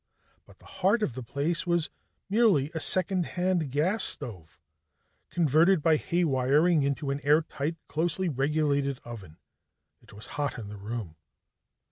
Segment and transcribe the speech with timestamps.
[0.47, 1.91] But the heart of the place was
[2.27, 4.59] merely a second hand gas stove,
[5.29, 9.37] converted by haywiring into an air tight, closely regulated oven.
[10.01, 11.17] It was hot in the room.